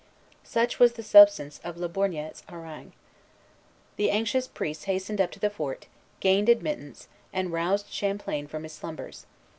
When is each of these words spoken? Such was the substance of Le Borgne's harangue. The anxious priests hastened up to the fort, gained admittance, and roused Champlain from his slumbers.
Such 0.43 0.79
was 0.79 0.93
the 0.93 1.03
substance 1.03 1.61
of 1.63 1.77
Le 1.77 1.87
Borgne's 1.87 2.41
harangue. 2.49 2.93
The 3.97 4.09
anxious 4.09 4.47
priests 4.47 4.85
hastened 4.85 5.21
up 5.21 5.29
to 5.33 5.39
the 5.39 5.51
fort, 5.51 5.85
gained 6.19 6.49
admittance, 6.49 7.07
and 7.31 7.53
roused 7.53 7.93
Champlain 7.93 8.47
from 8.47 8.63
his 8.63 8.73
slumbers. 8.73 9.27